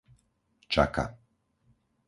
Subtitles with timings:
[0.73, 1.05] Čaka